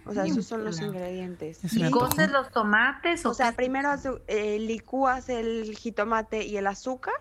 [0.07, 1.61] O sea, esos son los ingredientes.
[1.74, 3.57] ¿Y coces los tomates o, O sea, qué?
[3.57, 3.90] primero
[4.26, 7.14] eh, licúas el jitomate y el azúcar,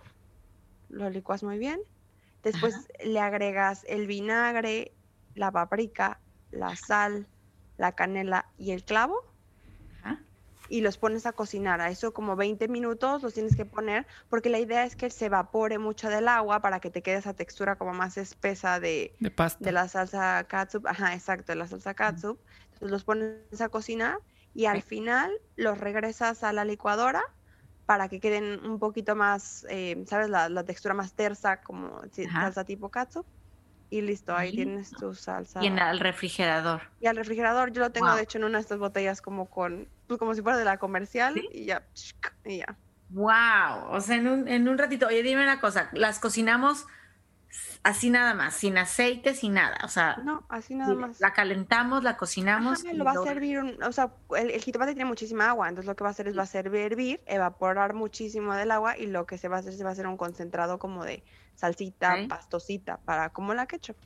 [0.90, 1.82] lo licuas muy bien.
[2.42, 4.94] Después le agregas el vinagre,
[5.34, 6.20] la paprika,
[6.52, 7.28] la sal,
[7.78, 9.33] la canela y el clavo.
[10.74, 11.82] Y los pones a cocinar.
[11.82, 15.26] A eso como 20 minutos los tienes que poner porque la idea es que se
[15.28, 19.32] evapore mucho del agua para que te quede esa textura como más espesa de, De
[19.32, 19.60] pasta.
[19.60, 22.42] de la salsa katsup, ajá, exacto, de la salsa katsup.
[22.74, 24.18] Entonces los pones a cocinar
[24.54, 27.22] y al final los regresas a la licuadora
[27.86, 30.30] para que queden un poquito más, eh, ¿sabes?
[30.30, 32.40] La, la textura más tersa, como Ajá.
[32.40, 33.28] salsa tipo katsup.
[33.94, 35.64] Y listo, ahí tienes tu salsa.
[35.64, 36.82] Y en el refrigerador.
[37.00, 38.16] Y al refrigerador, yo lo tengo Wow.
[38.16, 40.78] de hecho en una de estas botellas como con, pues como si fuera de la
[40.78, 41.48] comercial ¿Sí?
[41.52, 41.84] y ya,
[42.44, 42.76] y ya.
[43.10, 43.90] Wow.
[43.92, 45.06] O sea, en un, en un ratito.
[45.08, 45.90] Oye, dime una cosa.
[45.94, 46.88] Las cocinamos
[47.84, 49.78] así nada más, sin aceite, sin nada.
[49.84, 51.20] O sea, No, así nada más.
[51.20, 52.84] la calentamos, la cocinamos.
[52.84, 55.88] Ajá, lo va a servir, un- o sea, el, el jitomate tiene muchísima agua, entonces
[55.88, 59.06] lo que va a hacer es va a hacer hervir, evaporar muchísimo del agua y
[59.06, 61.24] lo que se va a hacer se va a hacer un concentrado como de
[61.56, 63.98] salsita, pastosita, para como la ketchup.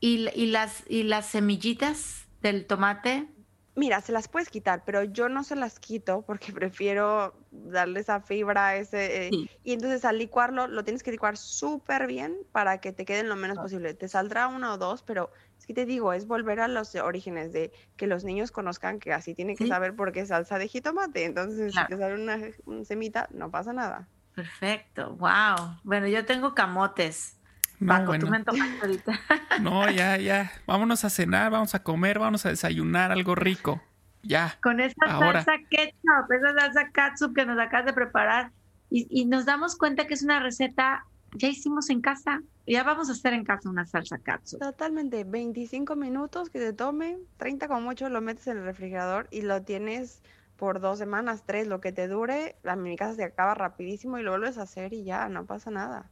[0.00, 3.28] ¿Y, y las, y las semillitas del tomate.
[3.74, 8.20] Mira, se las puedes quitar, pero yo no se las quito porque prefiero darle esa
[8.20, 9.48] fibra, ese, eh, Sí.
[9.62, 13.36] y entonces al licuarlo lo tienes que licuar súper bien para que te queden lo
[13.36, 13.94] menos posible.
[13.94, 17.52] Te saldrá una o dos, pero es que te digo, es volver a los orígenes
[17.52, 19.70] de que los niños conozcan que así tienen que Sí.
[19.70, 21.24] saber por qué salsa de jitomate.
[21.24, 21.86] Entonces, Claro.
[21.88, 24.08] si te sale una, una semita, no pasa nada.
[24.38, 25.16] Perfecto.
[25.16, 25.80] Wow.
[25.82, 27.36] Bueno, yo tengo camotes.
[27.80, 28.44] No, Paco, bueno.
[28.44, 29.20] tú me ahorita.
[29.60, 30.52] No, ya, ya.
[30.64, 33.82] Vámonos a cenar, vamos a comer, vamos a desayunar algo rico.
[34.22, 34.56] Ya.
[34.62, 35.42] Con esa Ahora.
[35.42, 38.52] salsa ketchup, esa salsa katsup que nos acabas de preparar.
[38.90, 42.40] Y, y nos damos cuenta que es una receta, ya hicimos en casa.
[42.64, 44.60] Ya vamos a hacer en casa una salsa katsup.
[44.60, 49.42] Totalmente, 25 minutos que te tome, 30 como mucho lo metes en el refrigerador y
[49.42, 50.22] lo tienes
[50.58, 52.56] por dos semanas, tres, lo que te dure.
[52.64, 55.70] A mi casa se acaba rapidísimo y lo vuelves a hacer y ya, no pasa
[55.70, 56.10] nada.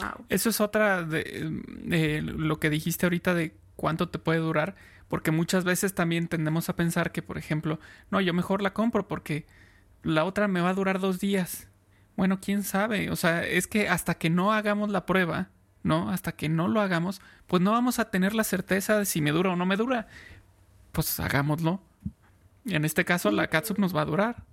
[0.00, 0.24] Wow.
[0.28, 4.76] Eso es otra de, de lo que dijiste ahorita de cuánto te puede durar,
[5.08, 7.78] porque muchas veces también tendemos a pensar que, por ejemplo,
[8.10, 9.44] no, yo mejor la compro porque
[10.02, 11.68] la otra me va a durar dos días.
[12.16, 15.50] Bueno, quién sabe, o sea, es que hasta que no hagamos la prueba,
[15.82, 16.10] ¿no?
[16.10, 19.32] Hasta que no lo hagamos, pues no vamos a tener la certeza de si me
[19.32, 20.08] dura o no me dura.
[20.92, 21.80] Pues hagámoslo.
[22.66, 24.44] En este caso, la catsup nos va a durar.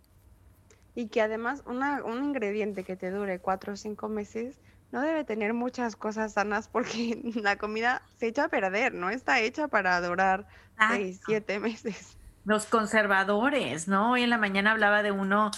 [0.95, 4.59] Y que además una, un ingrediente que te dure cuatro o cinco meses
[4.91, 9.39] no debe tener muchas cosas sanas porque la comida se echa a perder, no está
[9.39, 10.47] hecha para durar
[10.89, 12.17] seis, siete meses.
[12.45, 14.13] Los conservadores, ¿no?
[14.13, 15.51] Hoy en la mañana hablaba de uno,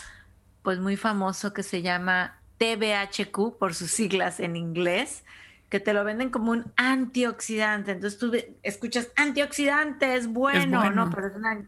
[0.64, 5.24] pues muy famoso que se llama TBHQ por sus siglas en inglés,
[5.70, 7.92] que te lo venden como un antioxidante.
[7.92, 11.06] Entonces tú escuchas antioxidante, es bueno, bueno.
[11.06, 11.12] ¿no?
[11.12, 11.66] Pero es, una-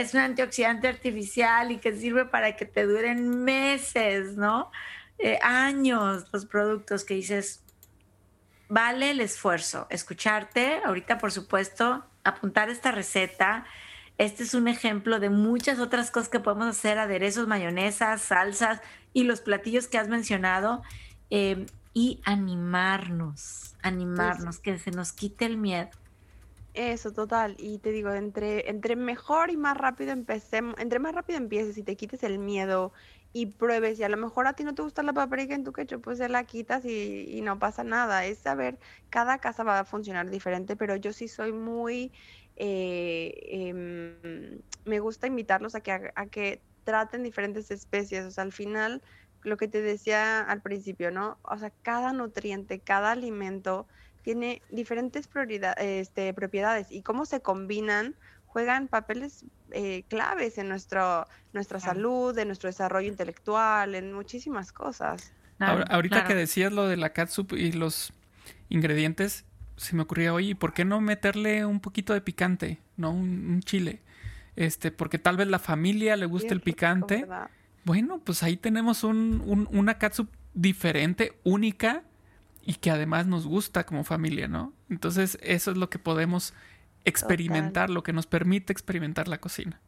[0.00, 4.70] es un antioxidante artificial y que sirve para que te duren meses, ¿no?
[5.18, 7.62] Eh, años los productos que dices,
[8.68, 13.64] vale el esfuerzo, escucharte, ahorita por supuesto, apuntar esta receta.
[14.18, 18.80] Este es un ejemplo de muchas otras cosas que podemos hacer, aderezos, mayonesas, salsas
[19.12, 20.82] y los platillos que has mencionado.
[21.30, 25.90] eh, y animarnos, animarnos, que se nos quite el miedo.
[26.76, 27.54] Eso, total.
[27.58, 31.84] Y te digo, entre, entre mejor y más rápido empecemos, entre más rápido empieces y
[31.84, 32.92] te quites el miedo
[33.32, 35.72] y pruebes, y a lo mejor a ti no te gusta la paprika en tu
[35.72, 38.24] ketchup, pues se la quitas y, y no pasa nada.
[38.26, 42.12] Es saber, cada casa va a funcionar diferente, pero yo sí soy muy,
[42.56, 43.32] eh,
[43.68, 48.24] em, me gusta invitarlos a que, a que traten diferentes especies.
[48.24, 49.00] O sea, al final,
[49.42, 51.38] lo que te decía al principio, ¿no?
[51.44, 53.86] O sea, cada nutriente, cada alimento
[54.24, 55.28] tiene diferentes
[55.76, 61.94] este, propiedades y cómo se combinan juegan papeles eh, claves en nuestro, nuestra Claro.
[61.94, 65.32] salud, en nuestro desarrollo intelectual, en muchísimas cosas.
[65.58, 66.28] Ahora- ahorita claro.
[66.28, 68.12] que decías lo de la catsup y los
[68.68, 69.44] ingredientes,
[69.76, 72.78] se me ocurría, oye, ¿y ¿por qué no meterle un poquito de picante?
[72.96, 73.10] ¿No?
[73.10, 74.00] Un, un chile.
[74.56, 77.26] Este, porque tal vez la familia le guste Bien el picante.
[77.84, 82.04] Bueno, pues ahí tenemos un, un- una catsup diferente, única
[82.64, 84.72] y que además nos gusta como familia, ¿no?
[84.88, 86.54] Entonces, eso es lo que podemos
[87.04, 89.80] experimentar, lo que nos permite experimentar la cocina.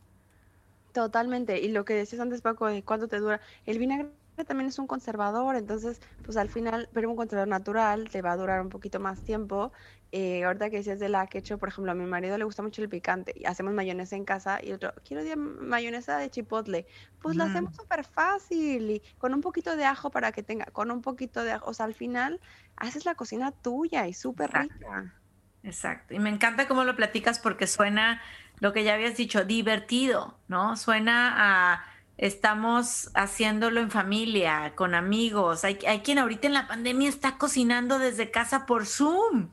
[0.92, 1.60] Totalmente.
[1.60, 3.40] Y lo que decías antes, Paco, de cuánto te dura.
[3.64, 4.08] El vinagre
[4.44, 8.36] también es un conservador, entonces, pues al final, pero un conservador natural te va a
[8.36, 9.72] durar un poquito más tiempo.
[10.12, 12.82] Eh, ahorita que decías de la ketchup, por ejemplo, a mi marido le gusta mucho
[12.82, 16.86] el picante y hacemos mayonesa en casa y otro, quiero mayonesa de chipotle.
[17.20, 20.90] Pues la hacemos súper fácil y con un poquito de ajo para que tenga, con
[20.90, 22.40] un poquito de ajo, o sea, al final
[22.76, 25.14] haces la cocina tuya y súper rica.
[25.62, 26.14] Exacto.
[26.14, 28.22] Y me encanta cómo lo platicas porque suena
[28.60, 30.76] lo que ya habías dicho, divertido, ¿no?
[30.76, 31.84] Suena a
[32.18, 35.64] estamos haciéndolo en familia, con amigos.
[35.64, 39.50] Hay, hay quien ahorita en la pandemia está cocinando desde casa por Zoom.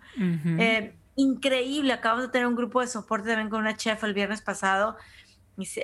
[0.60, 1.94] Eh, increíble.
[1.94, 4.98] Acabamos de tener un grupo de soporte también con una chef el viernes pasado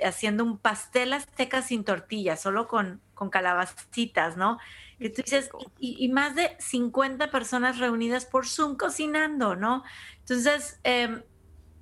[0.02, 4.58] haciendo un pastel azteca sin tortillas, solo con, con calabacitas, ¿no?
[4.98, 9.82] Y tú dices, y, más de 50 personas reunidas por Zoom cocinando, ¿no?
[10.18, 11.22] Entonces, eh,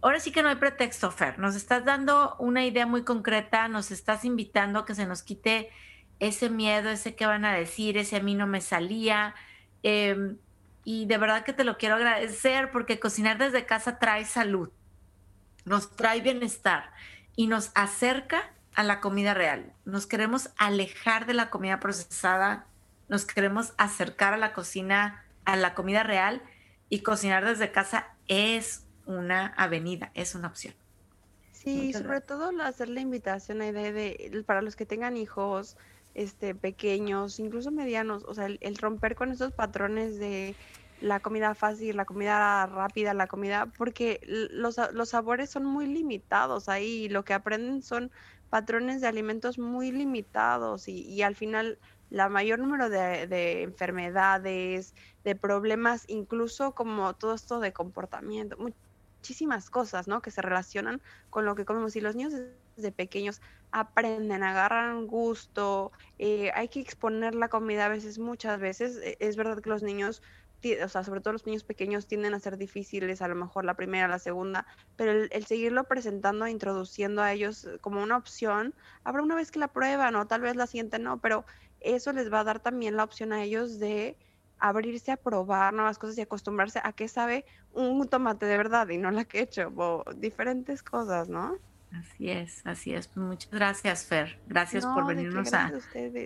[0.01, 1.39] ahora sí que no hay pretexto, Fer.
[1.39, 5.71] Nos estás dando una idea muy concreta, nos estás invitando a que se nos quite
[6.21, 9.35] ese miedo, ese que van a decir, ese a mí no me salía.
[9.83, 10.39] Em,
[10.85, 14.71] y de verdad que te lo quiero agradecer porque cocinar desde casa trae salud,
[15.65, 16.91] nos trae bienestar
[17.37, 19.73] y nos acerca a la comida real.
[19.85, 22.67] Nos queremos alejar de la comida procesada,
[23.09, 26.43] nos queremos acercar a la cocina, a la comida real
[26.89, 30.75] y cocinar desde casa es una avenida, es una opción.
[31.53, 35.77] Sí, sobre todo hacer la invitación, a idea de, para los que tengan hijos
[36.15, 40.55] este, pequeños, incluso medianos, o sea, el, romper con esos patrones de
[41.01, 46.69] la comida fácil, la comida rápida, la comida, porque los, los sabores son muy limitados
[46.69, 48.11] ahí, lo que aprenden son
[48.51, 51.79] patrones de alimentos muy limitados y, y al final
[52.11, 54.95] la mayor número de, de, enfermedades,
[55.25, 58.57] de problemas, incluso como todo esto de comportamiento,
[59.19, 60.23] muchísimas cosas, ¿no?
[60.23, 61.97] Que se relacionan con lo que comemos.
[61.97, 62.35] Y los niños
[62.77, 63.41] desde pequeños
[63.73, 68.97] aprenden, agarran gusto, eh, hay que exponer la comida a veces, muchas veces.
[69.03, 70.23] E, es verdad que los niños,
[70.85, 73.75] o sea, sobre todo los niños pequeños tienden a ser difíciles, a lo mejor la
[73.75, 79.35] primera, la segunda, pero el, seguirlo presentando, introduciendo a ellos como una opción, habrá una
[79.35, 81.45] vez que la prueban o tal vez la siguiente no, pero
[81.81, 84.17] eso les va a dar también la opción a ellos de
[84.61, 88.99] abrirse a probar nuevas cosas y acostumbrarse a qué sabe un tomate de verdad y
[88.99, 91.57] no la que he hecho, o diferentes cosas, ¿no?
[91.93, 93.09] Así es, así es.
[93.09, 94.39] Pues muchas gracias, Fer.
[94.47, 95.73] Gracias por venirnos a,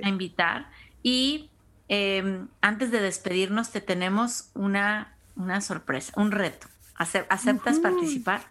[0.04, 0.68] invitar.
[1.02, 1.50] Y
[1.88, 6.66] em, antes de despedirnos, te tenemos una, una sorpresa, un reto.
[6.96, 8.42] ¿Aceptas participar?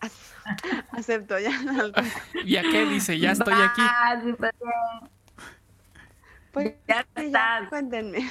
[0.92, 1.50] Acepto, ya.
[2.46, 3.18] ¿Ya qué dice?
[3.18, 3.82] Ya estoy aquí.
[6.52, 7.68] Pues ya estás.
[7.68, 8.30] Cuéntenme.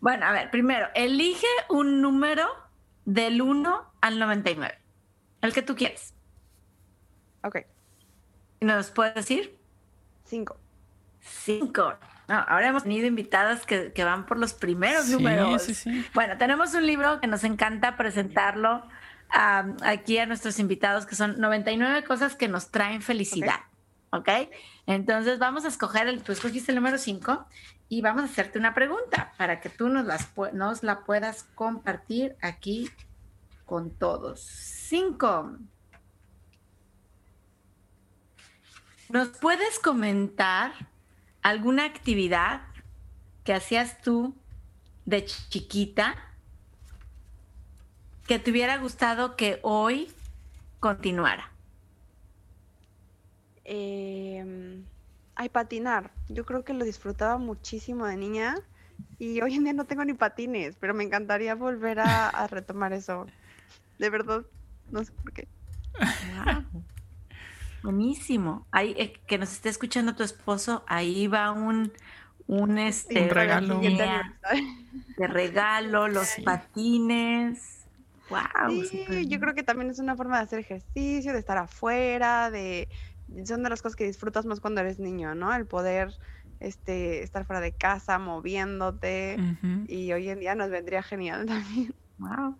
[0.00, 2.46] Bueno, a ver, primero, elige un número
[3.04, 4.78] del 1 al 99.
[5.42, 6.14] El que tú quieres.
[7.42, 7.58] Ok.
[8.60, 9.56] ¿Nos puedes decir?
[10.24, 10.56] 5.
[11.20, 11.98] 5.
[12.28, 15.62] ahora hemos tenido invitadas que, van por los primeros números.
[15.62, 16.06] Sí, sí.
[16.14, 18.86] Bueno, tenemos un libro que nos encanta presentarlo
[19.30, 23.60] aquí a nuestros invitados, que son 99 cosas que nos traen felicidad.
[24.12, 24.28] ¿Ok?
[24.86, 27.46] Entonces vamos a escoger, el, tú escogiste el número 5
[27.88, 32.36] y vamos a hacerte una pregunta para que tú nos, las, nos la puedas compartir
[32.42, 32.90] aquí
[33.64, 34.40] con todos.
[34.40, 35.58] 5.
[39.10, 40.72] ¿Nos puedes comentar
[41.42, 42.62] alguna actividad
[43.44, 44.36] que hacías tú
[45.04, 46.16] de chiquita
[48.26, 50.12] que te hubiera gustado que hoy
[50.78, 51.50] continuara?
[53.64, 54.82] Eh,
[55.34, 56.10] ay, patinar.
[56.28, 58.56] Yo creo que lo disfrutaba muchísimo de niña
[59.18, 63.26] y hoy en día no tengo ni patines, pero me encantaría volver a, retomar eso.
[63.98, 64.42] De verdad,
[64.90, 65.48] no sé por qué.
[67.82, 68.66] Buenísimo.
[68.70, 71.92] Ahí, eh, que nos esté escuchando tu esposo, ahí va un,
[72.46, 73.80] un, este, regalo.
[75.16, 77.80] De regalo, los patines.
[78.28, 78.84] Wow.
[78.84, 82.88] Sí, yo creo que también es una forma de hacer ejercicio, de estar afuera, de
[83.44, 85.54] son de las cosas que disfrutas más cuando eres niño, ¿no?
[85.54, 86.14] El poder
[86.60, 89.38] este, estar fuera de casa, moviéndote.
[89.88, 91.94] Y hoy en día nos vendría genial también.
[92.18, 92.56] Wow.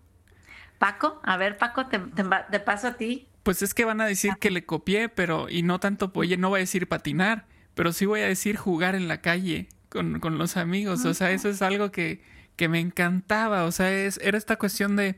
[0.79, 3.27] Paco, a ver, Paco, te, paso a ti.
[3.43, 6.49] Pues es que van a decir que le copié, pero, y no tanto, oye, no
[6.49, 7.45] voy a decir patinar,
[7.75, 11.05] pero sí voy a decir jugar en la calle con, con los amigos.
[11.05, 12.21] O sea, eso es algo que,
[12.55, 13.65] que me encantaba.
[13.65, 15.17] O sea, es, era esta cuestión de,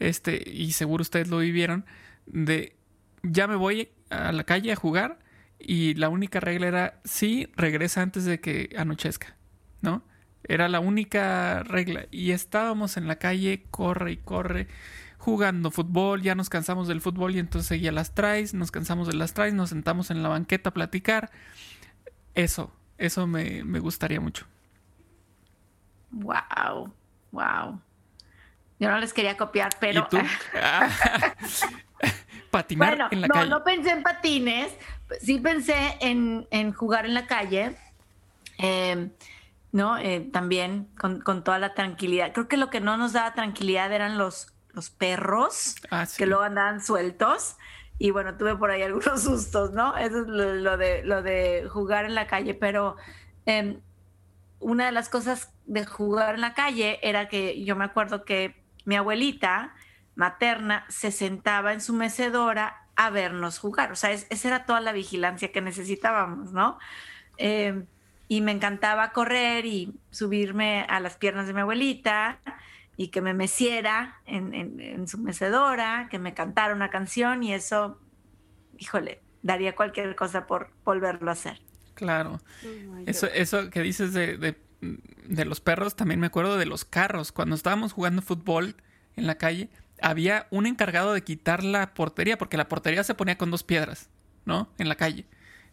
[0.00, 1.84] este, y seguro ustedes lo vivieron,
[2.26, 2.77] de
[3.22, 5.18] ya me voy a la calle a jugar
[5.58, 9.36] y la única regla era sí, regresa antes de que anochezca,
[9.80, 10.02] ¿no?
[10.44, 14.68] Era la única regla y estábamos en la calle, corre y corre,
[15.18, 19.14] jugando fútbol, ya nos cansamos del fútbol y entonces seguía las traes, nos cansamos de
[19.14, 21.30] las traes, nos sentamos en la banqueta a platicar.
[22.34, 24.46] Eso, Eso me, me gustaría mucho.
[26.10, 26.94] Wow,
[27.32, 27.80] wow.
[28.80, 30.06] Yo no les quería copiar, pero.
[30.06, 30.18] ¿Y tú?
[32.50, 33.50] Patinar bueno, en la no, calle.
[33.50, 34.72] no pensé en patines,
[35.20, 37.76] sí pensé en, en jugar en la calle.
[38.58, 39.10] eh,
[39.70, 39.98] ¿No?
[39.98, 42.32] Eh, también con, con toda la tranquilidad.
[42.32, 46.16] Creo que lo que no nos daba tranquilidad eran los, los perros Ah, sí.
[46.16, 47.56] que luego andaban sueltos.
[47.98, 49.94] Y bueno, tuve por ahí algunos sustos, ¿no?
[49.98, 52.54] Eso es lo, lo de, lo de jugar en la calle.
[52.54, 52.96] Pero
[53.44, 53.80] em,
[54.58, 58.56] una de las cosas de jugar en la calle era que yo me acuerdo que
[58.86, 59.74] mi abuelita
[60.18, 63.92] materna se sentaba en su mecedora a vernos jugar.
[63.92, 66.78] O sea, es- esa era toda la vigilancia que necesitábamos, ¿no?
[67.36, 67.84] Eh,
[68.26, 72.40] y me encantaba correr y subirme a las piernas de mi abuelita
[72.96, 77.54] y que me meciera en, en- en su mecedora, que me cantara una canción y
[77.54, 78.00] eso,
[78.76, 81.60] híjole, daría cualquier cosa por volverlo a hacer.
[81.94, 82.40] Claro.
[82.64, 84.56] Oh Eso, eso que dices de, de,
[85.28, 87.30] de los perros, también me acuerdo de los carros.
[87.30, 88.74] Cuando estábamos jugando fútbol
[89.14, 89.68] en la calle,
[90.00, 94.08] había un encargado de quitar la portería, porque la portería se ponía con dos piedras,
[94.44, 94.68] ¿no?
[94.78, 95.26] En la calle.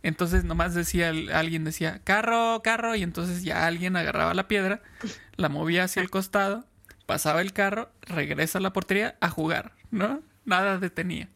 [0.03, 4.82] Entonces nomás decía, alguien decía, carro, carro, y entonces ya alguien agarraba la piedra,
[5.36, 6.65] la movía hacia el costado,
[7.05, 10.21] pasaba el carro, regresa a la portería a jugar, ¿no?
[10.45, 11.30] Nada detenía.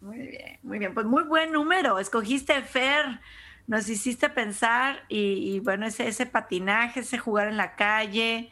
[0.00, 0.94] Muy bien, muy bien.
[0.94, 1.98] Pues muy buen número.
[1.98, 3.20] Escogiste Fer,
[3.66, 8.50] nos hiciste pensar y, y bueno, ese, ese patinaje, ese jugar en la calle.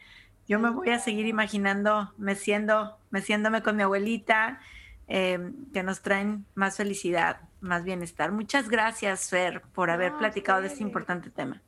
[0.49, 4.61] Yo me voy a seguir imaginando meciendo, meciéndome con mi abuelita,
[5.09, 8.33] eh, que nos traen más felicidad, más bienestar.
[8.33, 11.63] Muchas gracias, Fer, por haber No, platicado de este importante tema.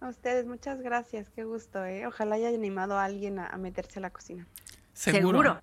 [0.00, 2.06] A ustedes, muchas gracias, qué gusto, ¿eh?
[2.06, 4.46] Ojalá haya animado a alguien a, a meterse a la cocina.
[4.92, 5.38] Seguro.
[5.38, 5.60] Seguro.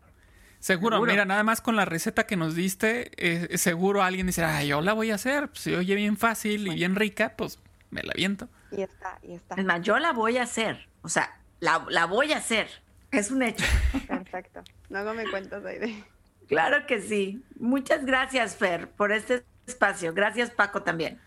[0.60, 1.12] Seguro, Seguro.
[1.12, 4.82] mira, nada más con la receta que nos diste, eh, seguro alguien dice, ah, yo
[4.82, 7.60] la voy a hacer, pues, se oye bien fácil y bien rica, pues
[7.92, 8.50] me la viento.
[8.72, 9.56] Y está, y está.
[9.56, 10.90] Es más, yo la voy a hacer.
[11.04, 12.68] O sea, la, la voy a hacer.
[13.12, 13.66] Es un hecho.
[14.08, 14.64] Perfecto.
[14.90, 16.04] Luego me cuentas, Aide.
[16.48, 17.44] Claro que sí.
[17.60, 20.14] Muchas gracias, Fer, por este espacio.
[20.14, 21.20] Gracias, Paco, también.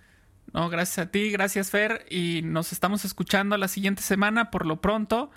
[0.52, 4.50] No, gracias a ti, gracias Fer, y nos estamos escuchando la siguiente semana.
[4.50, 5.30] Por lo pronto,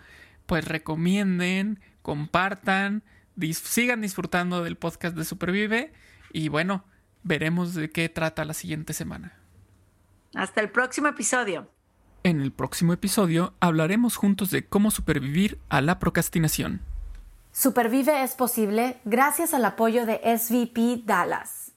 [0.48, 3.04] pues recomienden, compartan,
[3.38, 5.94] dis- sigan disfrutando del podcast de Supervive
[6.32, 6.84] y bueno,
[7.22, 9.38] veremos de qué trata la siguiente semana.
[10.34, 11.70] Hasta el próximo episodio.
[12.26, 16.80] En el próximo episodio hablaremos juntos de cómo supervivir a la procrastinación.
[17.52, 21.74] Supervive es posible gracias al apoyo de SVP Dallas.